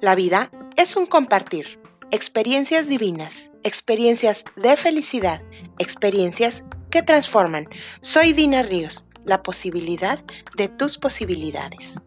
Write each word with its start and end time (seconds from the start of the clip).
La 0.00 0.16
vida 0.16 0.50
es 0.76 0.96
un 0.96 1.06
compartir, 1.06 1.80
experiencias 2.10 2.88
divinas, 2.88 3.52
experiencias 3.62 4.44
de 4.56 4.76
felicidad, 4.76 5.42
experiencias 5.78 6.64
que 6.90 7.02
transforman. 7.02 7.68
Soy 8.00 8.32
Dina 8.32 8.64
Ríos, 8.64 9.06
la 9.24 9.44
posibilidad 9.44 10.24
de 10.56 10.68
tus 10.68 10.98
posibilidades. 10.98 12.02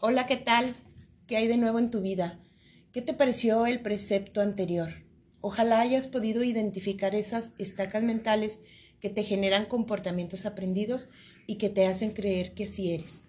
Hola, 0.00 0.26
¿qué 0.26 0.36
tal? 0.36 0.74
¿Qué 1.26 1.38
hay 1.38 1.46
de 1.46 1.56
nuevo 1.56 1.78
en 1.78 1.90
tu 1.90 2.02
vida? 2.02 2.38
¿Qué 2.92 3.00
te 3.00 3.14
pareció 3.14 3.64
el 3.64 3.80
precepto 3.80 4.42
anterior? 4.42 5.09
Ojalá 5.40 5.80
hayas 5.80 6.06
podido 6.06 6.44
identificar 6.44 7.14
esas 7.14 7.52
estacas 7.58 8.02
mentales 8.02 8.60
que 9.00 9.08
te 9.08 9.24
generan 9.24 9.64
comportamientos 9.64 10.44
aprendidos 10.44 11.08
y 11.46 11.56
que 11.56 11.70
te 11.70 11.86
hacen 11.86 12.12
creer 12.12 12.52
que 12.52 12.64
así 12.64 12.92
eres. 12.92 13.24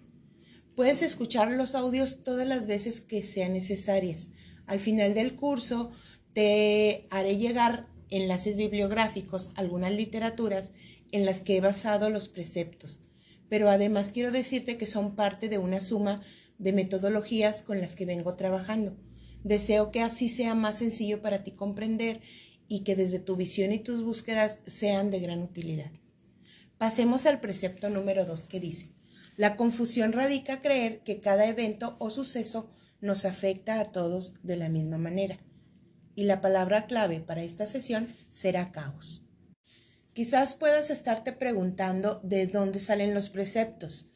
Puedes 0.76 1.02
escuchar 1.02 1.50
los 1.52 1.74
audios 1.74 2.22
todas 2.22 2.46
las 2.46 2.66
veces 2.66 3.00
que 3.00 3.22
sean 3.22 3.52
necesarias. 3.52 4.28
Al 4.66 4.80
final 4.80 5.14
del 5.14 5.34
curso 5.34 5.90
te 6.32 7.06
haré 7.10 7.36
llegar 7.36 7.88
enlaces 8.10 8.56
bibliográficos, 8.56 9.52
algunas 9.54 9.92
literaturas 9.92 10.72
en 11.12 11.24
las 11.24 11.40
que 11.40 11.56
he 11.56 11.60
basado 11.60 12.10
los 12.10 12.28
preceptos. 12.28 13.00
Pero 13.48 13.70
además 13.70 14.12
quiero 14.12 14.30
decirte 14.30 14.76
que 14.76 14.86
son 14.86 15.14
parte 15.14 15.48
de 15.48 15.58
una 15.58 15.80
suma 15.80 16.20
de 16.58 16.72
metodologías 16.72 17.62
con 17.62 17.80
las 17.80 17.96
que 17.96 18.06
vengo 18.06 18.34
trabajando. 18.34 18.96
Deseo 19.44 19.90
que 19.90 20.00
así 20.00 20.28
sea 20.28 20.54
más 20.54 20.78
sencillo 20.78 21.20
para 21.20 21.42
ti 21.42 21.52
comprender 21.52 22.20
y 22.68 22.80
que 22.80 22.96
desde 22.96 23.18
tu 23.18 23.36
visión 23.36 23.72
y 23.72 23.78
tus 23.78 24.02
búsquedas 24.02 24.60
sean 24.66 25.10
de 25.10 25.20
gran 25.20 25.42
utilidad. 25.42 25.90
Pasemos 26.78 27.26
al 27.26 27.40
precepto 27.40 27.90
número 27.90 28.24
2 28.24 28.46
que 28.46 28.60
dice, 28.60 28.90
la 29.36 29.56
confusión 29.56 30.12
radica 30.12 30.60
creer 30.60 31.00
que 31.00 31.20
cada 31.20 31.46
evento 31.46 31.96
o 31.98 32.10
suceso 32.10 32.70
nos 33.00 33.24
afecta 33.24 33.80
a 33.80 33.86
todos 33.86 34.34
de 34.42 34.56
la 34.56 34.68
misma 34.68 34.98
manera. 34.98 35.38
Y 36.14 36.24
la 36.24 36.40
palabra 36.40 36.86
clave 36.86 37.20
para 37.20 37.42
esta 37.42 37.66
sesión 37.66 38.08
será 38.30 38.72
caos. 38.72 39.24
Quizás 40.12 40.54
puedas 40.54 40.90
estarte 40.90 41.32
preguntando 41.32 42.20
de 42.22 42.46
dónde 42.46 42.78
salen 42.78 43.14
los 43.14 43.30
preceptos. 43.30 44.06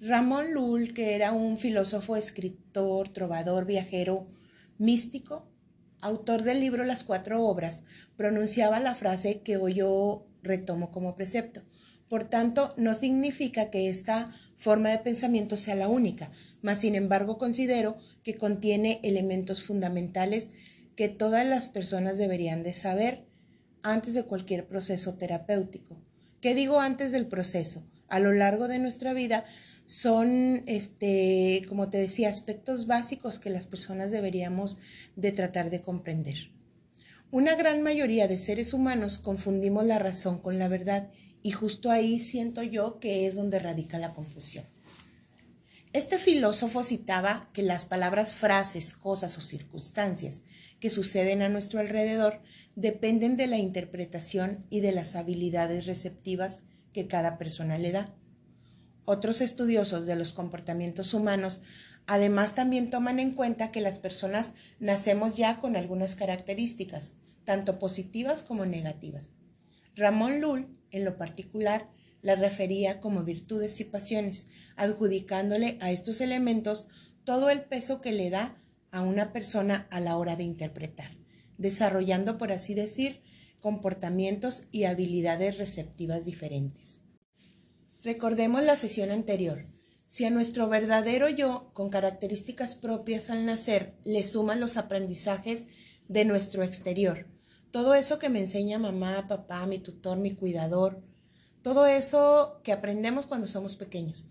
Ramón 0.00 0.52
Lull, 0.54 0.94
que 0.94 1.14
era 1.14 1.32
un 1.32 1.58
filósofo, 1.58 2.16
escritor, 2.16 3.10
trovador, 3.10 3.66
viajero, 3.66 4.26
místico, 4.82 5.48
autor 6.00 6.42
del 6.42 6.58
libro 6.58 6.84
Las 6.84 7.04
Cuatro 7.04 7.46
Obras, 7.46 7.84
pronunciaba 8.16 8.80
la 8.80 8.96
frase 8.96 9.40
que 9.42 9.56
hoy 9.56 9.74
yo 9.74 10.26
retomo 10.42 10.90
como 10.90 11.14
precepto. 11.14 11.62
Por 12.08 12.24
tanto, 12.24 12.74
no 12.76 12.92
significa 12.94 13.70
que 13.70 13.88
esta 13.88 14.32
forma 14.56 14.88
de 14.88 14.98
pensamiento 14.98 15.56
sea 15.56 15.76
la 15.76 15.86
única, 15.86 16.32
mas 16.62 16.80
sin 16.80 16.96
embargo 16.96 17.38
considero 17.38 17.96
que 18.24 18.34
contiene 18.34 18.98
elementos 19.04 19.62
fundamentales 19.62 20.50
que 20.96 21.08
todas 21.08 21.46
las 21.46 21.68
personas 21.68 22.18
deberían 22.18 22.64
de 22.64 22.74
saber 22.74 23.24
antes 23.82 24.14
de 24.14 24.24
cualquier 24.24 24.66
proceso 24.66 25.14
terapéutico. 25.14 25.96
¿Qué 26.40 26.56
digo 26.56 26.80
antes 26.80 27.12
del 27.12 27.28
proceso? 27.28 27.86
A 28.12 28.20
lo 28.20 28.34
largo 28.34 28.68
de 28.68 28.78
nuestra 28.78 29.14
vida 29.14 29.46
son, 29.86 30.64
este, 30.66 31.62
como 31.66 31.88
te 31.88 31.96
decía, 31.96 32.28
aspectos 32.28 32.86
básicos 32.86 33.38
que 33.38 33.48
las 33.48 33.64
personas 33.64 34.10
deberíamos 34.10 34.76
de 35.16 35.32
tratar 35.32 35.70
de 35.70 35.80
comprender. 35.80 36.50
Una 37.30 37.54
gran 37.54 37.80
mayoría 37.80 38.28
de 38.28 38.38
seres 38.38 38.74
humanos 38.74 39.16
confundimos 39.16 39.86
la 39.86 39.98
razón 39.98 40.40
con 40.40 40.58
la 40.58 40.68
verdad 40.68 41.08
y 41.42 41.52
justo 41.52 41.90
ahí 41.90 42.20
siento 42.20 42.62
yo 42.62 42.98
que 43.00 43.26
es 43.26 43.36
donde 43.36 43.58
radica 43.58 43.98
la 43.98 44.12
confusión. 44.12 44.66
Este 45.94 46.18
filósofo 46.18 46.82
citaba 46.82 47.48
que 47.54 47.62
las 47.62 47.86
palabras, 47.86 48.34
frases, 48.34 48.92
cosas 48.92 49.38
o 49.38 49.40
circunstancias 49.40 50.42
que 50.80 50.90
suceden 50.90 51.40
a 51.40 51.48
nuestro 51.48 51.80
alrededor 51.80 52.42
dependen 52.76 53.38
de 53.38 53.46
la 53.46 53.56
interpretación 53.56 54.66
y 54.68 54.80
de 54.80 54.92
las 54.92 55.16
habilidades 55.16 55.86
receptivas 55.86 56.60
que 56.92 57.06
cada 57.06 57.38
persona 57.38 57.78
le 57.78 57.92
da. 57.92 58.14
Otros 59.04 59.40
estudiosos 59.40 60.06
de 60.06 60.16
los 60.16 60.32
comportamientos 60.32 61.14
humanos 61.14 61.60
además 62.06 62.54
también 62.54 62.90
toman 62.90 63.18
en 63.18 63.34
cuenta 63.34 63.70
que 63.70 63.80
las 63.80 63.98
personas 63.98 64.54
nacemos 64.78 65.36
ya 65.36 65.58
con 65.58 65.76
algunas 65.76 66.14
características, 66.14 67.12
tanto 67.44 67.78
positivas 67.78 68.42
como 68.42 68.66
negativas. 68.66 69.30
Ramón 69.94 70.40
Lull, 70.40 70.68
en 70.90 71.04
lo 71.04 71.16
particular, 71.16 71.88
las 72.22 72.38
refería 72.38 73.00
como 73.00 73.24
virtudes 73.24 73.80
y 73.80 73.84
pasiones, 73.84 74.46
adjudicándole 74.76 75.76
a 75.80 75.90
estos 75.90 76.20
elementos 76.20 76.86
todo 77.24 77.50
el 77.50 77.62
peso 77.62 78.00
que 78.00 78.12
le 78.12 78.30
da 78.30 78.56
a 78.90 79.02
una 79.02 79.32
persona 79.32 79.86
a 79.90 80.00
la 80.00 80.16
hora 80.16 80.36
de 80.36 80.44
interpretar, 80.44 81.16
desarrollando, 81.58 82.38
por 82.38 82.52
así 82.52 82.74
decir, 82.74 83.22
comportamientos 83.62 84.64
y 84.72 84.84
habilidades 84.84 85.56
receptivas 85.56 86.24
diferentes. 86.26 87.00
Recordemos 88.02 88.64
la 88.64 88.74
sesión 88.76 89.12
anterior. 89.12 89.64
Si 90.08 90.24
a 90.24 90.30
nuestro 90.30 90.68
verdadero 90.68 91.28
yo, 91.30 91.70
con 91.72 91.88
características 91.88 92.74
propias 92.74 93.30
al 93.30 93.46
nacer, 93.46 93.94
le 94.04 94.24
suman 94.24 94.60
los 94.60 94.76
aprendizajes 94.76 95.66
de 96.08 96.24
nuestro 96.24 96.64
exterior, 96.64 97.28
todo 97.70 97.94
eso 97.94 98.18
que 98.18 98.28
me 98.28 98.40
enseña 98.40 98.78
mamá, 98.78 99.26
papá, 99.28 99.64
mi 99.66 99.78
tutor, 99.78 100.18
mi 100.18 100.32
cuidador, 100.34 101.00
todo 101.62 101.86
eso 101.86 102.60
que 102.64 102.72
aprendemos 102.72 103.26
cuando 103.26 103.46
somos 103.46 103.76
pequeños. 103.76 104.26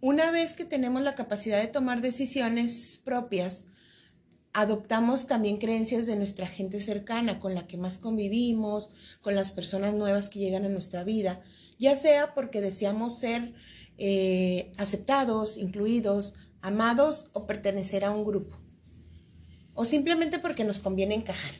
Una 0.00 0.30
vez 0.30 0.54
que 0.54 0.64
tenemos 0.64 1.02
la 1.02 1.14
capacidad 1.14 1.60
de 1.60 1.66
tomar 1.66 2.00
decisiones 2.00 3.00
propias, 3.04 3.66
adoptamos 4.52 5.26
también 5.26 5.58
creencias 5.58 6.06
de 6.06 6.16
nuestra 6.16 6.46
gente 6.46 6.80
cercana, 6.80 7.40
con 7.40 7.54
la 7.54 7.66
que 7.66 7.76
más 7.76 7.98
convivimos, 7.98 8.90
con 9.20 9.34
las 9.34 9.50
personas 9.50 9.94
nuevas 9.94 10.28
que 10.28 10.38
llegan 10.38 10.64
a 10.64 10.68
nuestra 10.68 11.04
vida 11.04 11.42
ya 11.82 11.96
sea 11.96 12.32
porque 12.32 12.60
deseamos 12.60 13.18
ser 13.18 13.52
eh, 13.98 14.72
aceptados, 14.78 15.58
incluidos, 15.58 16.34
amados 16.60 17.28
o 17.32 17.46
pertenecer 17.46 18.04
a 18.04 18.12
un 18.12 18.24
grupo, 18.24 18.56
o 19.74 19.84
simplemente 19.84 20.38
porque 20.38 20.64
nos 20.64 20.78
conviene 20.78 21.16
encajar. 21.16 21.52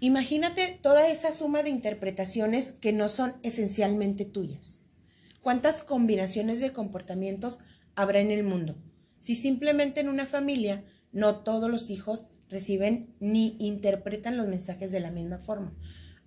Imagínate 0.00 0.80
toda 0.82 1.08
esa 1.08 1.30
suma 1.30 1.62
de 1.62 1.70
interpretaciones 1.70 2.72
que 2.72 2.92
no 2.92 3.08
son 3.08 3.36
esencialmente 3.44 4.24
tuyas. 4.24 4.80
¿Cuántas 5.42 5.84
combinaciones 5.84 6.58
de 6.58 6.72
comportamientos 6.72 7.60
habrá 7.94 8.18
en 8.18 8.32
el 8.32 8.42
mundo? 8.42 8.76
Si 9.20 9.36
simplemente 9.36 10.00
en 10.00 10.08
una 10.08 10.26
familia 10.26 10.84
no 11.12 11.36
todos 11.36 11.70
los 11.70 11.90
hijos 11.90 12.28
reciben 12.48 13.14
ni 13.20 13.56
interpretan 13.58 14.36
los 14.36 14.48
mensajes 14.48 14.90
de 14.90 15.00
la 15.00 15.10
misma 15.10 15.38
forma. 15.38 15.74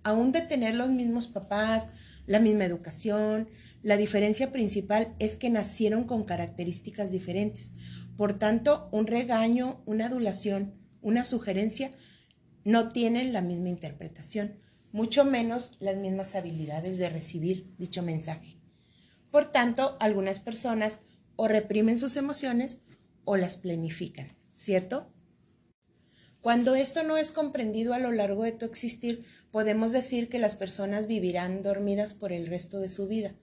Aún 0.02 0.32
de 0.32 0.40
tener 0.40 0.74
los 0.74 0.90
mismos 0.90 1.26
papás, 1.26 1.90
la 2.26 2.40
misma 2.40 2.64
educación. 2.64 3.48
La 3.82 3.96
diferencia 3.96 4.52
principal 4.52 5.14
es 5.18 5.36
que 5.36 5.50
nacieron 5.50 6.04
con 6.04 6.24
características 6.24 7.10
diferentes. 7.10 7.70
Por 8.16 8.38
tanto, 8.38 8.88
un 8.92 9.06
regaño, 9.06 9.82
una 9.86 10.06
adulación, 10.06 10.74
una 11.00 11.24
sugerencia 11.24 11.90
no 12.64 12.88
tienen 12.88 13.32
la 13.32 13.42
misma 13.42 13.68
interpretación, 13.68 14.56
mucho 14.90 15.24
menos 15.24 15.76
las 15.78 15.96
mismas 15.96 16.34
habilidades 16.34 16.98
de 16.98 17.08
recibir 17.08 17.72
dicho 17.78 18.02
mensaje. 18.02 18.56
Por 19.30 19.52
tanto, 19.52 19.96
algunas 20.00 20.40
personas 20.40 21.02
o 21.36 21.46
reprimen 21.46 21.98
sus 21.98 22.16
emociones 22.16 22.78
o 23.24 23.36
las 23.36 23.56
planifican, 23.56 24.36
¿cierto? 24.56 25.06
Cuando 26.40 26.74
esto 26.74 27.02
no 27.02 27.16
es 27.16 27.30
comprendido 27.30 27.92
a 27.92 27.98
lo 27.98 28.10
largo 28.10 28.44
de 28.44 28.52
tu 28.52 28.64
existir, 28.66 29.24
podemos 29.50 29.92
decir 29.92 30.28
que 30.28 30.38
las 30.38 30.56
personas 30.56 31.06
vivirán 31.06 31.62
dormidas 31.62 32.14
por 32.14 32.32
el 32.32 32.46
resto 32.46 32.78
de 32.80 32.88
su 32.88 33.06
vida. 33.06 33.34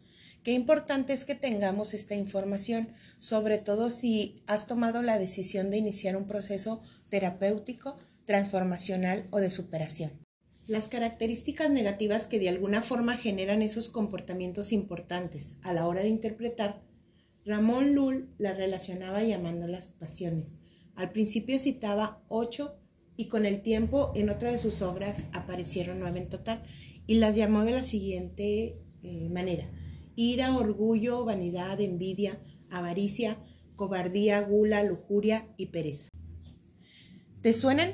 Qué 0.41 0.51
importante 0.51 1.13
es 1.13 1.23
que 1.23 1.35
tengamos 1.35 1.93
esta 1.93 2.15
información, 2.15 2.89
sobre 3.19 3.57
todo 3.57 3.89
si 3.89 4.43
has 4.47 4.67
tomado 4.67 5.01
la 5.01 5.19
decisión 5.19 5.69
de 5.69 5.77
iniciar 5.77 6.17
un 6.17 6.27
proceso 6.27 6.81
terapéutico, 7.09 7.97
transformacional 8.25 9.27
o 9.31 9.39
de 9.39 9.49
superación. 9.49 10.11
Las 10.65 10.87
características 10.87 11.69
negativas 11.69 12.27
que 12.27 12.39
de 12.39 12.49
alguna 12.49 12.81
forma 12.81 13.17
generan 13.17 13.61
esos 13.61 13.89
comportamientos 13.89 14.71
importantes 14.71 15.55
a 15.61 15.73
la 15.73 15.85
hora 15.87 16.01
de 16.01 16.07
interpretar, 16.07 16.81
Ramón 17.45 17.93
Lull 17.93 18.33
las 18.37 18.57
relacionaba 18.57 19.21
llamándolas 19.23 19.91
pasiones. 19.99 20.55
Al 20.95 21.11
principio 21.11 21.57
citaba 21.59 22.23
ocho 22.27 22.77
y 23.15 23.27
con 23.27 23.45
el 23.45 23.61
tiempo 23.61 24.11
en 24.15 24.29
otra 24.29 24.51
de 24.51 24.57
sus 24.57 24.81
obras 24.81 25.23
aparecieron 25.33 25.99
nueve 25.99 26.19
en 26.19 26.29
total 26.29 26.63
y 27.07 27.15
las 27.15 27.35
llamó 27.35 27.63
de 27.63 27.71
la 27.71 27.83
siguiente 27.83 28.77
eh, 29.01 29.29
manera. 29.29 29.69
Ira, 30.15 30.55
orgullo, 30.55 31.25
vanidad, 31.25 31.81
envidia, 31.81 32.39
avaricia, 32.69 33.37
cobardía, 33.75 34.41
gula, 34.41 34.83
lujuria 34.83 35.47
y 35.57 35.67
pereza. 35.67 36.07
¿Te 37.41 37.53
suenan? 37.53 37.93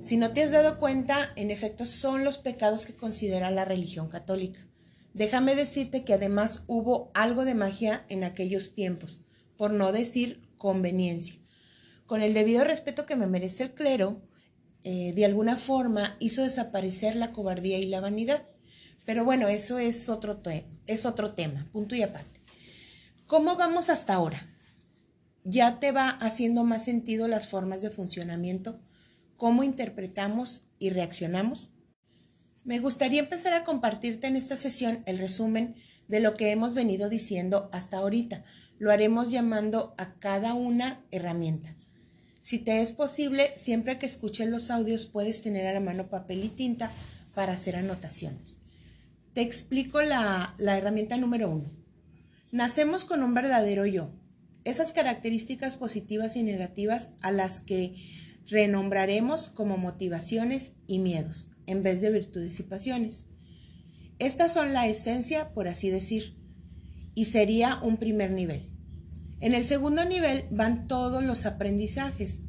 Si 0.00 0.16
no 0.16 0.32
te 0.32 0.42
has 0.42 0.52
dado 0.52 0.78
cuenta, 0.78 1.32
en 1.34 1.50
efecto 1.50 1.84
son 1.84 2.22
los 2.22 2.38
pecados 2.38 2.86
que 2.86 2.94
considera 2.94 3.50
la 3.50 3.64
religión 3.64 4.08
católica. 4.08 4.64
Déjame 5.14 5.56
decirte 5.56 6.04
que 6.04 6.12
además 6.12 6.62
hubo 6.68 7.10
algo 7.14 7.44
de 7.44 7.54
magia 7.54 8.06
en 8.08 8.22
aquellos 8.22 8.74
tiempos, 8.74 9.24
por 9.56 9.72
no 9.72 9.90
decir 9.90 10.48
conveniencia. 10.58 11.34
Con 12.08 12.22
el 12.22 12.32
debido 12.32 12.64
respeto 12.64 13.04
que 13.04 13.16
me 13.16 13.26
merece 13.26 13.64
el 13.64 13.74
clero, 13.74 14.22
eh, 14.82 15.12
de 15.14 15.26
alguna 15.26 15.58
forma 15.58 16.16
hizo 16.20 16.42
desaparecer 16.42 17.14
la 17.14 17.32
cobardía 17.32 17.76
y 17.76 17.84
la 17.84 18.00
vanidad. 18.00 18.48
Pero 19.04 19.26
bueno, 19.26 19.48
eso 19.48 19.78
es 19.78 20.08
otro, 20.08 20.40
es 20.86 21.04
otro 21.04 21.34
tema, 21.34 21.68
punto 21.70 21.94
y 21.94 22.00
aparte. 22.00 22.40
¿Cómo 23.26 23.56
vamos 23.56 23.90
hasta 23.90 24.14
ahora? 24.14 24.40
¿Ya 25.44 25.80
te 25.80 25.92
va 25.92 26.08
haciendo 26.08 26.64
más 26.64 26.86
sentido 26.86 27.28
las 27.28 27.46
formas 27.46 27.82
de 27.82 27.90
funcionamiento? 27.90 28.80
¿Cómo 29.36 29.62
interpretamos 29.62 30.62
y 30.78 30.88
reaccionamos? 30.88 31.72
Me 32.64 32.78
gustaría 32.78 33.20
empezar 33.20 33.52
a 33.52 33.64
compartirte 33.64 34.28
en 34.28 34.36
esta 34.36 34.56
sesión 34.56 35.02
el 35.04 35.18
resumen 35.18 35.74
de 36.06 36.20
lo 36.20 36.32
que 36.32 36.52
hemos 36.52 36.72
venido 36.72 37.10
diciendo 37.10 37.68
hasta 37.70 37.98
ahorita. 37.98 38.44
Lo 38.78 38.92
haremos 38.92 39.30
llamando 39.30 39.94
a 39.98 40.14
cada 40.14 40.54
una 40.54 41.04
herramienta. 41.10 41.77
Si 42.40 42.58
te 42.58 42.80
es 42.80 42.92
posible, 42.92 43.52
siempre 43.56 43.98
que 43.98 44.06
escuches 44.06 44.48
los 44.48 44.70
audios 44.70 45.06
puedes 45.06 45.42
tener 45.42 45.66
a 45.66 45.72
la 45.72 45.80
mano 45.80 46.08
papel 46.08 46.44
y 46.44 46.48
tinta 46.48 46.92
para 47.34 47.52
hacer 47.52 47.76
anotaciones. 47.76 48.58
Te 49.34 49.42
explico 49.42 50.02
la, 50.02 50.54
la 50.58 50.78
herramienta 50.78 51.16
número 51.16 51.50
uno. 51.50 51.70
Nacemos 52.50 53.04
con 53.04 53.22
un 53.22 53.34
verdadero 53.34 53.86
yo. 53.86 54.10
Esas 54.64 54.92
características 54.92 55.76
positivas 55.76 56.36
y 56.36 56.42
negativas 56.42 57.10
a 57.20 57.30
las 57.30 57.60
que 57.60 57.94
renombraremos 58.46 59.48
como 59.48 59.76
motivaciones 59.76 60.74
y 60.86 60.98
miedos 60.98 61.50
en 61.66 61.82
vez 61.82 62.00
de 62.00 62.10
virtudes 62.10 62.58
y 62.60 62.62
pasiones. 62.62 63.26
Estas 64.18 64.52
son 64.52 64.72
la 64.72 64.88
esencia, 64.88 65.52
por 65.52 65.68
así 65.68 65.90
decir, 65.90 66.34
y 67.14 67.26
sería 67.26 67.80
un 67.82 67.98
primer 67.98 68.30
nivel. 68.30 68.77
En 69.40 69.54
el 69.54 69.64
segundo 69.64 70.04
nivel 70.04 70.46
van 70.50 70.86
todos 70.88 71.22
los 71.22 71.46
aprendizajes. 71.46 72.40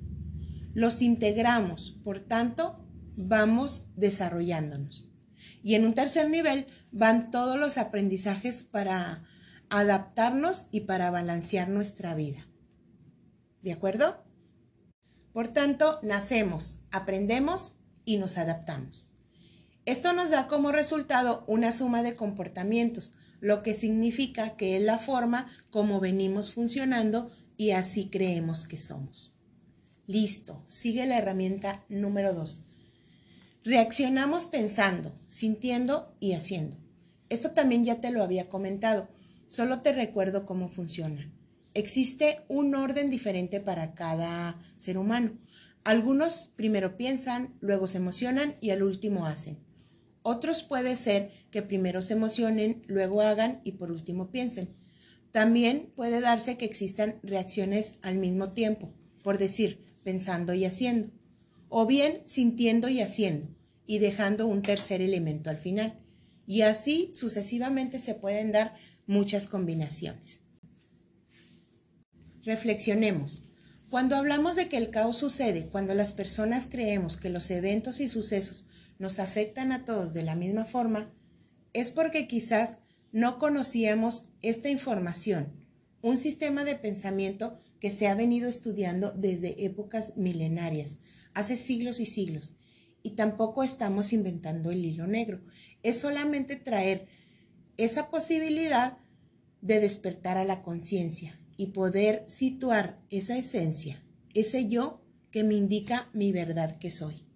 Los 0.74 1.02
integramos, 1.02 1.92
por 2.04 2.20
tanto, 2.20 2.84
vamos 3.16 3.88
desarrollándonos. 3.96 5.10
Y 5.62 5.76
en 5.76 5.86
un 5.86 5.94
tercer 5.94 6.30
nivel 6.30 6.68
van 6.92 7.32
todos 7.32 7.58
los 7.58 7.78
aprendizajes 7.78 8.64
para 8.64 9.24
adaptarnos 9.70 10.68
y 10.72 10.82
para 10.82 11.12
balancear 11.12 11.70
nuestra 11.70 12.16
vida. 12.16 12.48
¿De 13.62 13.72
acuerdo? 13.72 14.24
Por 15.32 15.50
tanto, 15.50 16.00
nacemos, 16.02 16.80
aprendemos 16.92 17.76
y 18.04 18.18
nos 18.18 18.38
adaptamos. 18.38 19.10
Esto 19.86 20.14
nos 20.14 20.30
da 20.30 20.48
como 20.48 20.72
resultado 20.72 21.44
una 21.48 21.72
suma 21.72 22.04
de 22.04 22.16
comportamientos, 22.16 23.12
lo 23.42 23.64
que 23.64 23.76
significa 23.76 24.56
que 24.56 24.78
es 24.78 24.84
la 24.84 25.00
forma 25.00 25.48
como 25.72 26.00
venimos 26.00 26.52
funcionando 26.52 27.32
y 27.58 27.72
así 27.72 28.10
creemos 28.10 28.66
que 28.66 28.78
somos. 28.78 29.36
Listo, 30.08 30.64
sigue 30.68 31.06
la 31.06 31.18
herramienta 31.18 31.86
número 31.90 32.34
2. 32.34 32.64
Reaccionamos 33.64 34.46
pensando, 34.46 35.14
sintiendo 35.28 36.16
y 36.20 36.34
haciendo. 36.34 36.78
Esto 37.30 37.52
también 37.52 37.84
ya 37.84 38.02
te 38.02 38.12
lo 38.12 38.24
había 38.24 38.50
comentado, 38.50 39.08
solo 39.48 39.82
te 39.82 39.92
recuerdo 39.92 40.46
cómo 40.46 40.70
funciona. 40.70 41.32
Existe 41.74 42.42
un 42.48 42.74
orden 42.74 43.10
diferente 43.10 43.60
para 43.60 43.94
cada 43.94 44.60
ser 44.78 44.98
humano. 44.98 45.38
Algunos 45.84 46.52
primero 46.56 46.98
piensan, 46.98 47.56
luego 47.62 47.86
se 47.88 47.98
emocionan 47.98 48.56
y 48.62 48.72
al 48.72 48.84
último 48.84 49.28
hacen. 49.28 49.60
Otros 50.22 50.64
puede 50.64 50.98
ser 50.98 51.32
que 51.52 51.62
primero 51.62 52.02
se 52.02 52.14
emocionen, 52.14 52.84
luego 52.88 53.22
hagan 53.22 53.62
y 53.64 53.74
por 53.74 53.92
último 53.92 54.32
piensen. 54.32 54.76
También 55.32 55.92
puede 55.96 56.22
darse 56.22 56.58
que 56.58 56.66
existan 56.66 57.20
reacciones 57.24 58.00
al 58.02 58.18
mismo 58.18 58.52
tiempo, 58.52 58.94
por 59.24 59.38
decir, 59.38 59.80
pensando 60.04 60.54
y 60.54 60.66
haciendo, 60.66 61.12
o 61.70 61.86
bien 61.86 62.22
sintiendo 62.26 62.90
y 62.90 63.02
haciendo, 63.02 63.48
y 63.86 64.00
dejando 64.00 64.48
un 64.48 64.62
tercer 64.62 65.02
elemento 65.02 65.50
al 65.50 65.58
final. 65.58 66.00
Y 66.48 66.62
así 66.62 67.12
sucesivamente 67.14 68.00
se 68.00 68.16
pueden 68.16 68.52
dar 68.52 68.76
muchas 69.06 69.48
combinaciones. 69.48 70.42
Reflexionemos. 72.44 73.46
Cuando 73.90 74.16
hablamos 74.16 74.56
de 74.56 74.68
que 74.68 74.78
el 74.78 74.90
caos 74.90 75.18
sucede 75.18 75.68
cuando 75.68 75.94
las 75.94 76.14
personas 76.14 76.68
creemos 76.70 77.18
que 77.18 77.30
los 77.30 77.50
eventos 77.50 78.00
y 78.00 78.08
sucesos 78.08 78.68
nos 79.00 79.18
afectan 79.18 79.72
a 79.72 79.86
todos 79.86 80.14
de 80.14 80.24
la 80.24 80.36
misma 80.36 80.66
forma, 80.66 81.12
es 81.74 81.90
porque 81.90 82.28
quizás 82.28 82.78
no 83.12 83.40
conocíamos 83.40 84.30
esta 84.42 84.70
información, 84.70 85.52
un 86.02 86.18
sistema 86.18 86.64
de 86.64 86.76
pensamiento 86.76 87.58
que 87.80 87.92
se 87.92 88.08
ha 88.08 88.16
venido 88.16 88.48
estudiando 88.48 89.12
desde 89.12 89.66
épocas 89.66 90.14
milenarias, 90.16 90.98
hace 91.34 91.58
siglos 91.58 92.00
y 92.00 92.06
siglos, 92.06 92.54
y 93.02 93.12
tampoco 93.12 93.64
estamos 93.64 94.12
inventando 94.14 94.72
el 94.72 94.84
hilo 94.86 95.08
negro, 95.08 95.42
es 95.82 95.98
solamente 95.98 96.58
traer 96.58 97.08
esa 97.78 98.10
posibilidad 98.10 98.98
de 99.62 99.80
despertar 99.80 100.38
a 100.38 100.44
la 100.44 100.62
conciencia 100.62 101.40
y 101.56 101.68
poder 101.68 102.26
situar 102.28 103.02
esa 103.10 103.38
esencia, 103.38 104.04
ese 104.34 104.68
yo 104.68 105.02
que 105.32 105.44
me 105.44 105.56
indica 105.56 106.10
mi 106.14 106.32
verdad 106.32 106.78
que 106.78 106.92
soy. 106.92 107.29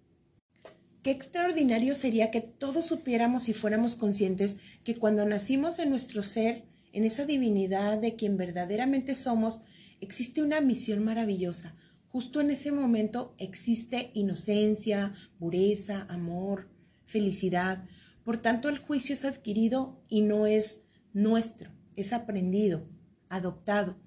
Qué 1.04 1.10
extraordinario 1.10 1.94
sería 1.94 2.30
que 2.30 2.40
todos 2.40 2.86
supiéramos 2.86 3.50
y 3.50 3.52
fuéramos 3.52 3.94
conscientes 3.94 4.56
que 4.84 4.96
cuando 4.96 5.26
nacimos 5.26 5.78
en 5.78 5.90
nuestro 5.90 6.22
ser, 6.22 6.64
en 6.94 7.04
esa 7.04 7.26
divinidad 7.26 7.98
de 7.98 8.16
quien 8.16 8.38
verdaderamente 8.38 9.14
somos, 9.14 9.60
existe 10.00 10.42
una 10.42 10.62
misión 10.62 11.04
maravillosa. 11.04 11.74
Justo 12.08 12.40
en 12.40 12.50
ese 12.50 12.72
momento 12.72 13.34
existe 13.36 14.12
inocencia, 14.14 15.12
pureza, 15.38 16.06
amor, 16.08 16.70
felicidad. 17.04 17.84
Por 18.22 18.38
tanto, 18.38 18.70
el 18.70 18.78
juicio 18.78 19.12
es 19.12 19.26
adquirido 19.26 20.00
y 20.08 20.22
no 20.22 20.46
es 20.46 20.84
nuestro, 21.12 21.70
es 21.96 22.14
aprendido, 22.14 22.88
adoptado. 23.28 23.98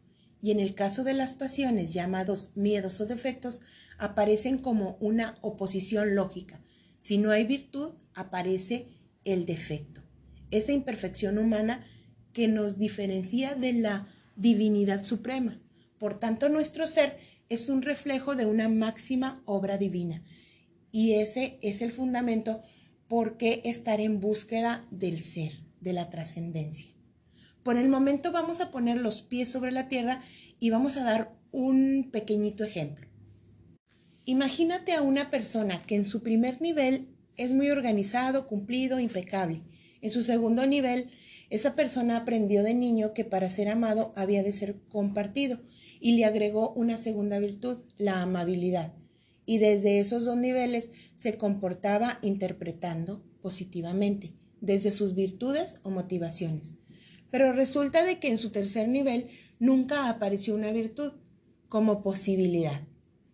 Y 0.42 0.50
en 0.50 0.60
el 0.60 0.74
caso 0.74 1.04
de 1.04 1.14
las 1.14 1.36
pasiones 1.36 1.94
llamados 1.94 2.54
miedos 2.56 3.00
o 3.02 3.06
defectos, 3.06 3.62
aparecen 4.00 4.58
como 4.58 4.98
una 5.00 5.38
oposición 5.42 6.16
lógica 6.16 6.64
si 6.98 7.18
no 7.18 7.32
hay 7.32 7.46
virtud, 7.46 7.92
aparece 8.14 8.88
el 9.24 9.46
defecto, 9.46 10.02
esa 10.52 10.72
imperfección 10.72 11.38
humana 11.38 11.86
que 12.34 12.48
nos 12.48 12.78
diferencia 12.78 13.56
de 13.56 13.74
la 13.74 14.08
divinidad 14.36 15.04
suprema. 15.04 15.60
Por 15.98 16.20
tanto, 16.20 16.50
nuestro 16.50 16.88
ser 16.88 17.18
es 17.50 17.70
un 17.70 17.82
reflejo 17.82 18.36
de 18.36 18.46
una 18.46 18.70
máxima 18.70 19.42
obra 19.46 19.78
divina. 19.78 20.24
Y 20.92 21.14
ese 21.16 21.60
es 21.62 21.82
el 21.82 21.92
fundamento 21.92 22.62
por 23.08 23.38
qué 23.38 23.62
estar 23.66 24.00
en 24.02 24.20
búsqueda 24.20 24.86
del 24.92 25.24
ser, 25.24 25.54
de 25.82 25.94
la 25.94 26.10
trascendencia. 26.10 26.88
Por 27.64 27.78
el 27.78 27.90
momento 27.90 28.32
vamos 28.32 28.62
a 28.62 28.72
poner 28.72 28.98
los 28.98 29.22
pies 29.22 29.50
sobre 29.50 29.72
la 29.72 29.88
tierra 29.88 30.22
y 30.60 30.70
vamos 30.70 30.98
a 30.98 31.04
dar 31.04 31.36
un 31.52 32.10
pequeñito 32.12 32.64
ejemplo. 32.64 33.07
Imagínate 34.30 34.92
a 34.92 35.02
una 35.02 35.30
persona 35.30 35.82
que 35.84 35.96
en 35.96 36.04
su 36.04 36.22
primer 36.22 36.62
nivel 36.62 37.08
es 37.38 37.54
muy 37.54 37.70
organizado, 37.70 38.46
cumplido, 38.46 39.00
impecable. 39.00 39.62
En 40.02 40.10
su 40.10 40.22
segundo 40.22 40.68
nivel, 40.68 41.08
esa 41.50 41.76
persona 41.76 42.18
aprendió 42.18 42.62
de 42.62 42.74
niño 42.74 43.14
que 43.14 43.24
para 43.24 43.50
ser 43.50 43.70
amado 43.70 44.12
había 44.18 44.44
de 44.44 44.52
ser 44.52 44.82
compartido 44.92 45.62
y 46.02 46.18
le 46.18 46.26
agregó 46.26 46.74
una 46.74 46.98
segunda 46.98 47.40
virtud, 47.40 47.78
la 47.98 48.22
amabilidad. 48.22 48.94
Y 49.46 49.60
desde 49.60 50.00
esos 50.00 50.26
dos 50.26 50.36
niveles 50.36 50.92
se 51.16 51.38
comportaba 51.38 52.20
interpretando 52.22 53.24
positivamente, 53.42 54.34
desde 54.60 54.92
sus 54.92 55.16
virtudes 55.16 55.80
o 55.84 55.90
motivaciones. 55.90 56.76
Pero 57.32 57.54
resulta 57.54 58.04
de 58.04 58.20
que 58.20 58.28
en 58.28 58.38
su 58.38 58.50
tercer 58.50 58.90
nivel 58.90 59.28
nunca 59.58 60.10
apareció 60.10 60.54
una 60.54 60.74
virtud 60.74 61.14
como 61.70 62.04
posibilidad. 62.04 62.82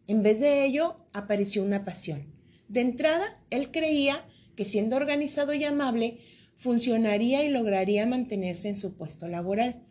En 0.08 0.24
vez 0.24 0.40
de 0.40 0.66
ello, 0.66 0.98
apareció 1.14 1.64
una 1.64 1.86
pasión. 1.86 2.26
De 2.68 2.82
entrada, 2.82 3.26
él 3.50 3.72
creía 3.72 4.26
que 4.56 4.66
siendo 4.66 4.96
organizado 4.96 5.54
y 5.54 5.64
amable, 5.64 6.20
funcionaría 6.56 7.44
y 7.44 7.50
lograría 7.50 8.06
mantenerse 8.06 8.70
en 8.70 8.76
su 8.76 8.96
puesto 8.96 9.28
laboral. 9.28 9.84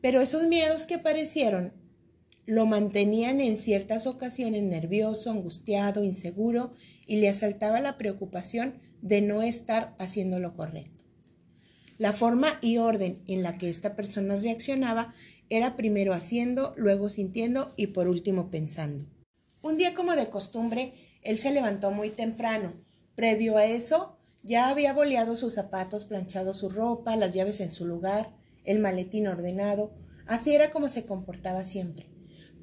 Pero 0.00 0.20
esos 0.20 0.44
miedos 0.44 0.84
que 0.84 0.96
aparecieron 0.96 1.72
lo 2.46 2.66
mantenían 2.66 3.40
en 3.40 3.56
ciertas 3.56 4.06
ocasiones 4.06 4.62
nervioso, 4.62 5.30
angustiado, 5.30 6.02
inseguro 6.02 6.72
y 7.06 7.16
le 7.16 7.28
asaltaba 7.28 7.80
la 7.80 7.96
preocupación 7.98 8.74
de 9.02 9.20
no 9.20 9.42
estar 9.42 9.94
haciendo 9.98 10.38
lo 10.38 10.54
correcto. 10.54 11.04
La 11.98 12.12
forma 12.12 12.58
y 12.60 12.78
orden 12.78 13.22
en 13.28 13.42
la 13.42 13.58
que 13.58 13.68
esta 13.68 13.94
persona 13.94 14.36
reaccionaba 14.36 15.14
era 15.50 15.76
primero 15.76 16.14
haciendo, 16.14 16.72
luego 16.76 17.08
sintiendo 17.08 17.72
y 17.76 17.88
por 17.88 18.08
último 18.08 18.50
pensando. 18.50 19.06
Un 19.62 19.76
día 19.76 19.94
como 19.94 20.16
de 20.16 20.30
costumbre, 20.30 20.94
Él 21.22 21.38
se 21.38 21.52
levantó 21.52 21.90
muy 21.90 22.10
temprano. 22.10 22.72
Previo 23.14 23.58
a 23.58 23.66
eso, 23.66 24.16
ya 24.42 24.70
había 24.70 24.94
boleado 24.94 25.36
sus 25.36 25.54
zapatos, 25.54 26.06
planchado 26.06 26.54
su 26.54 26.70
ropa, 26.70 27.16
las 27.16 27.34
llaves 27.34 27.60
en 27.60 27.70
su 27.70 27.84
lugar, 27.84 28.34
el 28.64 28.78
maletín 28.78 29.26
ordenado. 29.26 29.92
Así 30.26 30.54
era 30.54 30.70
como 30.70 30.88
se 30.88 31.04
comportaba 31.04 31.62
siempre. 31.64 32.08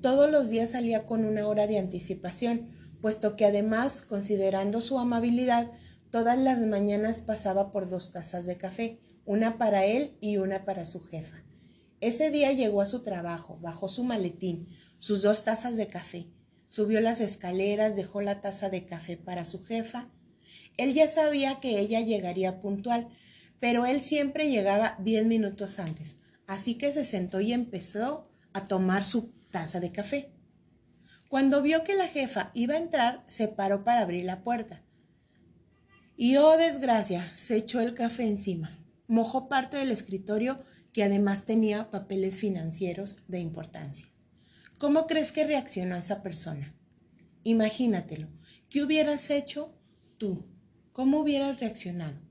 Todos 0.02 0.32
los 0.32 0.50
días 0.50 0.72
salía 0.72 1.06
con 1.06 1.24
una 1.24 1.48
hora 1.48 1.68
de 1.68 1.78
anticipación, 1.78 2.72
puesto 3.00 3.36
que 3.36 3.46
además, 3.46 4.02
considerando 4.02 4.82
su 4.82 4.98
amabilidad, 4.98 5.70
todas 6.10 6.40
las 6.40 6.60
mañanas 6.62 7.22
pasaba 7.22 7.72
por 7.72 7.90
dos 7.90 8.12
tazas 8.12 8.48
de 8.48 8.58
café, 8.58 9.00
una 9.26 9.60
para 9.60 9.86
él 9.86 10.18
y 10.20 10.38
una 10.38 10.66
para 10.66 10.88
su 10.88 11.04
jefa. 11.04 11.44
Ese 12.00 12.32
día 12.32 12.52
llegó 12.54 12.82
a 12.82 12.88
su 12.88 13.02
trabajo, 13.02 13.60
bajó 13.62 13.88
su 13.88 14.04
maletín, 14.04 14.68
sus 15.00 15.22
dos 15.22 15.44
tazas 15.44 15.78
de 15.78 15.88
café, 15.88 16.28
subió 16.68 17.02
las 17.02 17.22
escaleras, 17.22 17.96
dejó 17.96 18.22
la 18.22 18.42
taza 18.42 18.70
de 18.70 18.86
café 18.86 19.18
para 19.18 19.46
su 19.46 19.64
jefa. 19.64 20.08
Él 20.78 20.94
ya 20.94 21.10
sabía 21.10 21.60
que 21.60 21.80
ella 21.80 22.02
llegaría 22.02 22.60
puntual, 22.60 23.08
pero 23.60 23.86
él 23.86 24.02
siempre 24.02 24.50
llegaba 24.50 24.96
diez 25.00 25.26
minutos 25.26 25.80
antes, 25.80 26.18
así 26.46 26.76
que 26.76 26.92
se 26.92 27.04
sentó 27.04 27.42
y 27.42 27.54
empezó 27.54 28.24
a 28.54 28.66
tomar 28.66 29.04
su 29.04 29.32
taza 29.50 29.80
de 29.80 29.92
café. 29.92 30.32
Cuando 31.30 31.62
vio 31.62 31.84
que 31.84 31.96
la 31.96 32.08
jefa 32.08 32.50
iba 32.54 32.76
a 32.76 32.80
entrar, 32.80 33.24
se 33.28 33.48
paró 33.48 33.84
para 33.84 34.02
abrir 34.02 34.26
la 34.26 34.44
puerta. 34.44 34.82
Y 36.16 36.38
oh 36.38 36.58
desgracia, 36.58 37.30
se 37.36 37.58
echó 37.58 37.82
el 37.82 37.94
café 37.94 38.26
encima. 38.26 38.80
Mojó 39.08 39.48
parte 39.50 39.78
del 39.78 39.92
escritorio 39.92 40.58
que 40.94 41.04
además 41.04 41.46
tenía 41.46 41.92
papeles 41.92 42.40
financieros 42.40 43.20
de 43.28 43.40
importancia. 43.40 44.08
¿Cómo 44.78 45.08
crees 45.08 45.32
que 45.32 45.44
reaccionó 45.44 45.96
esa 45.96 46.22
persona? 46.22 46.72
Imagínatelo. 47.44 48.28
¿Qué 48.70 48.84
hubieras 48.84 49.32
hecho 49.32 49.74
tú? 50.20 50.44
¿Cómo 50.94 51.22
hubieras 51.22 51.60
reaccionado? 51.60 52.22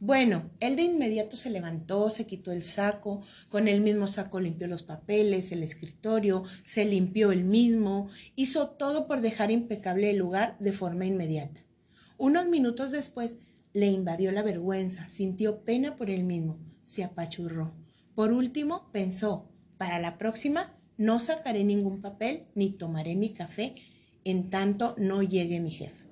Bueno, 0.00 0.42
él 0.58 0.74
de 0.74 0.82
inmediato 0.82 1.36
se 1.36 1.48
levantó, 1.48 2.10
se 2.10 2.26
quitó 2.26 2.50
el 2.50 2.64
saco, 2.64 3.20
con 3.48 3.68
el 3.68 3.82
mismo 3.82 4.08
saco 4.08 4.40
limpió 4.40 4.66
los 4.66 4.82
papeles, 4.82 5.52
el 5.52 5.62
escritorio, 5.62 6.42
se 6.64 6.84
limpió 6.84 7.30
el 7.30 7.44
mismo, 7.44 8.08
hizo 8.34 8.70
todo 8.70 9.06
por 9.06 9.20
dejar 9.20 9.52
impecable 9.52 10.10
el 10.10 10.16
lugar 10.16 10.58
de 10.58 10.72
forma 10.72 11.06
inmediata. 11.06 11.64
Unos 12.18 12.46
minutos 12.46 12.90
después 12.90 13.36
le 13.72 13.86
invadió 13.86 14.32
la 14.32 14.42
vergüenza, 14.42 15.08
sintió 15.08 15.62
pena 15.62 15.94
por 15.94 16.10
él 16.10 16.24
mismo, 16.24 16.58
se 16.84 17.04
apachurró. 17.04 17.76
Por 18.16 18.32
último, 18.32 18.90
pensó, 18.90 19.48
para 19.78 20.00
la 20.00 20.18
próxima 20.18 20.75
no 20.96 21.18
sacaré 21.18 21.64
ningún 21.64 22.00
papel 22.00 22.46
ni 22.54 22.70
tomaré 22.70 23.16
mi 23.16 23.30
café 23.30 23.74
en 24.24 24.50
tanto 24.50 24.94
no 24.98 25.22
llegue 25.22 25.60
mi 25.60 25.70
jefe 25.70 26.06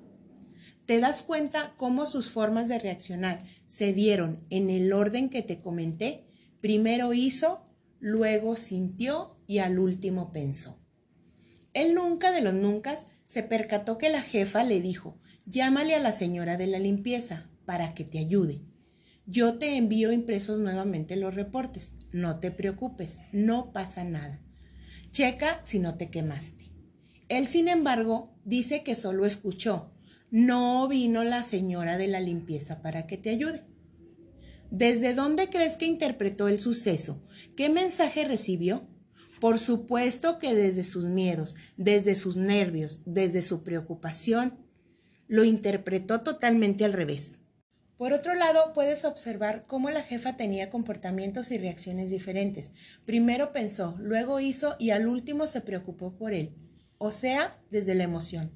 te 0.87 1.01
das 1.01 1.23
cuenta 1.23 1.75
cómo 1.77 2.05
sus 2.05 2.31
formas 2.31 2.69
de 2.69 2.79
reaccionar 2.79 3.43
se 3.67 3.93
dieron 3.93 4.37
en 4.51 4.69
el 4.69 4.93
orden 4.93 5.31
que 5.31 5.43
te 5.43 5.61
comenté. 5.61 6.25
Primero 6.61 7.15
hizo, 7.15 7.65
luego 8.01 8.57
sintió 8.57 9.31
y 9.47 9.59
al 9.59 9.79
último 9.79 10.31
pensó. 10.31 10.79
Él 11.73 11.95
nunca 11.95 12.33
de 12.33 12.43
los 12.43 12.55
nunca 12.55 12.97
se 13.25 13.43
percató 13.43 13.97
que 13.97 14.11
la 14.11 14.23
jefa 14.23 14.63
le 14.63 14.81
dijo, 14.81 15.19
llámale 15.47 15.95
a 15.95 16.01
la 16.01 16.13
señora 16.13 16.57
de 16.57 16.67
la 16.67 16.79
limpieza 16.79 17.49
para 17.65 17.95
que 17.95 18.05
te 18.05 18.19
ayude. 18.19 18.61
Yo 19.27 19.59
te 19.59 19.79
envío 19.79 20.13
impresos 20.13 20.59
nuevamente 20.59 21.17
los 21.17 21.35
reportes. 21.35 21.95
No 22.13 22.41
te 22.41 22.51
preocupes, 22.51 23.23
no 23.33 23.73
pasa 23.73 24.05
nada. 24.05 24.44
Checa 25.15 25.61
si 25.63 25.79
no 25.79 25.97
te 25.97 26.11
quemaste. 26.11 26.73
Él, 27.29 27.47
sin 27.47 27.69
embargo, 27.69 28.35
dice 28.45 28.83
que 28.83 28.97
solo 28.97 29.27
escuchó, 29.27 29.93
no 30.33 30.89
vino 30.89 31.23
la 31.23 31.45
señora 31.45 31.97
de 31.97 32.09
la 32.09 32.19
limpieza 32.19 32.83
para 32.83 33.07
que 33.07 33.17
te 33.17 33.31
ayude. 33.31 33.63
¿Desde 34.73 35.15
dónde 35.15 35.51
crees 35.51 35.77
que 35.77 35.87
interpretó 35.87 36.49
el 36.49 36.59
suceso? 36.59 37.23
¿Qué 37.57 37.69
mensaje 37.69 38.25
recibió? 38.25 38.89
Por 39.41 39.61
supuesto 39.61 40.41
que 40.41 40.53
desde 40.53 40.83
sus 40.83 41.05
miedos, 41.05 41.55
desde 41.77 42.17
sus 42.17 42.37
nervios, 42.37 43.03
desde 43.07 43.43
su 43.43 43.63
preocupación, 43.63 44.59
lo 45.29 45.45
interpretó 45.45 46.23
totalmente 46.23 46.85
al 46.85 46.93
revés. 46.93 47.39
Por 47.97 48.13
otro 48.13 48.35
lado, 48.35 48.73
puedes 48.73 49.05
observar 49.05 49.63
cómo 49.69 49.89
la 49.89 50.03
jefa 50.03 50.37
tenía 50.37 50.69
comportamientos 50.69 51.53
y 51.53 51.59
reacciones 51.59 52.11
diferentes. 52.11 52.73
Primero 53.05 53.53
pensó, 53.53 53.95
luego 54.01 54.41
hizo 54.41 54.75
y 54.81 54.91
al 54.91 55.07
último 55.07 55.47
se 55.47 55.61
preocupó 55.61 56.17
por 56.17 56.33
él, 56.33 56.57
o 56.99 57.13
sea, 57.13 57.57
desde 57.71 57.95
la 57.95 58.05
emoción. 58.05 58.51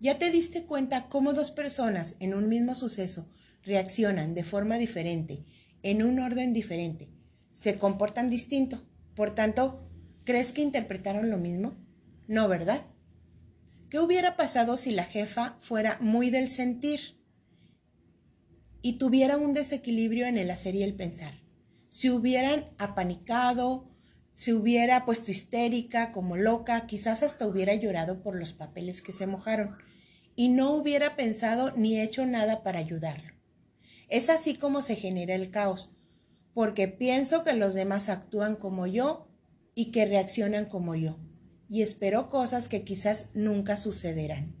¿Ya 0.00 0.18
te 0.18 0.30
diste 0.30 0.64
cuenta 0.64 1.10
cómo 1.10 1.34
dos 1.34 1.50
personas 1.50 2.16
en 2.20 2.32
un 2.32 2.48
mismo 2.48 2.74
suceso 2.74 3.28
reaccionan 3.64 4.34
de 4.34 4.44
forma 4.44 4.78
diferente, 4.78 5.44
en 5.82 6.02
un 6.02 6.18
orden 6.18 6.54
diferente, 6.54 7.10
se 7.52 7.76
comportan 7.76 8.30
distinto? 8.30 8.88
Por 9.14 9.34
tanto, 9.34 9.86
¿crees 10.24 10.52
que 10.52 10.62
interpretaron 10.62 11.28
lo 11.28 11.36
mismo? 11.36 11.76
No, 12.28 12.48
¿verdad? 12.48 12.86
¿Qué 13.90 13.98
hubiera 13.98 14.36
pasado 14.36 14.78
si 14.78 14.92
la 14.92 15.04
jefa 15.04 15.56
fuera 15.58 15.98
muy 16.00 16.30
del 16.30 16.48
sentir 16.48 17.19
y 18.82 18.94
tuviera 18.94 19.36
un 19.36 19.52
desequilibrio 19.52 20.26
en 20.26 20.38
el 20.38 20.50
hacer 20.50 20.74
y 20.74 20.82
el 20.82 20.94
pensar? 20.94 21.34
Si 21.88 22.10
hubieran 22.10 22.66
apanicado, 22.78 23.90
si 24.32 24.52
hubiera 24.52 25.04
puesto 25.04 25.30
histérica, 25.30 26.12
como 26.12 26.36
loca, 26.36 26.86
quizás 26.86 27.22
hasta 27.22 27.46
hubiera 27.46 27.74
llorado 27.74 28.22
por 28.22 28.36
los 28.38 28.52
papeles 28.52 29.02
que 29.02 29.12
se 29.12 29.26
mojaron 29.26 29.76
y 30.34 30.48
no 30.48 30.72
hubiera 30.72 31.16
pensado 31.16 31.72
ni 31.76 32.00
hecho 32.00 32.24
nada 32.24 32.62
para 32.62 32.78
ayudarlo. 32.78 33.32
Es 34.08 34.30
así 34.30 34.54
como 34.54 34.80
se 34.80 34.96
genera 34.96 35.34
el 35.34 35.50
caos, 35.50 35.90
porque 36.54 36.88
pienso 36.88 37.44
que 37.44 37.52
los 37.52 37.74
demás 37.74 38.08
actúan 38.08 38.56
como 38.56 38.86
yo 38.86 39.28
y 39.74 39.90
que 39.92 40.06
reaccionan 40.06 40.64
como 40.64 40.94
yo, 40.94 41.18
y 41.68 41.82
espero 41.82 42.28
cosas 42.28 42.68
que 42.68 42.82
quizás 42.82 43.30
nunca 43.34 43.76
sucederán. 43.76 44.56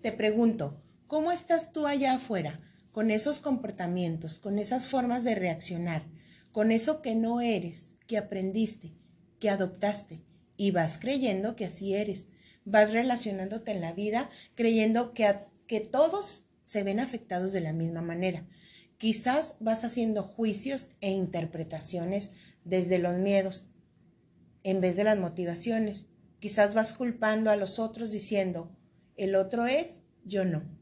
Te 0.00 0.12
pregunto, 0.12 0.82
¿cómo 1.06 1.32
estás 1.32 1.72
tú 1.72 1.86
allá 1.86 2.14
afuera, 2.14 2.58
con 2.98 3.12
esos 3.12 3.38
comportamientos, 3.38 4.40
con 4.40 4.58
esas 4.58 4.88
formas 4.88 5.22
de 5.22 5.36
reaccionar, 5.36 6.08
con 6.50 6.72
eso 6.72 7.00
que 7.00 7.14
no 7.14 7.40
eres, 7.40 7.94
que 8.08 8.18
aprendiste, 8.18 8.92
que 9.38 9.50
adoptaste, 9.50 10.20
y 10.56 10.72
vas 10.72 10.98
creyendo 10.98 11.54
que 11.54 11.64
así 11.64 11.94
eres? 11.94 12.26
vas 12.64 12.90
relacionándote 12.90 13.70
en 13.70 13.82
la 13.82 13.92
vida 13.92 14.28
creyendo 14.56 15.14
que, 15.14 15.32
que 15.68 15.78
todos 15.78 16.46
se 16.64 16.82
ven 16.82 16.98
afectados 16.98 17.52
de 17.52 17.60
la 17.60 17.72
misma 17.72 18.02
manera. 18.02 18.48
Quizás 18.96 19.54
vas 19.60 19.84
haciendo 19.84 20.24
juicios 20.24 20.90
e 21.00 21.12
interpretaciones 21.12 22.32
desde 22.64 22.98
los 22.98 23.16
miedos 23.18 23.68
en 24.64 24.80
vez 24.80 24.96
de 24.96 25.04
las 25.04 25.18
motivaciones. 25.18 26.08
Quizás 26.40 26.74
vas 26.74 26.94
culpando 26.94 27.52
a 27.52 27.56
los 27.56 27.78
otros 27.78 28.10
diciendo, 28.10 28.76
el 29.16 29.36
otro 29.36 29.66
es, 29.66 30.02
yo 30.24 30.44
no. 30.44 30.77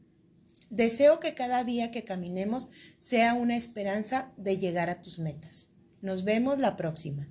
Deseo 0.69 1.19
que 1.19 1.33
cada 1.33 1.63
día 1.63 1.91
que 1.91 2.03
caminemos 2.03 2.69
sea 2.97 3.33
una 3.33 3.55
esperanza 3.55 4.31
de 4.37 4.57
llegar 4.57 4.89
a 4.89 5.01
tus 5.01 5.19
metas. 5.19 5.69
Nos 6.01 6.23
vemos 6.23 6.59
la 6.59 6.75
próxima. 6.75 7.27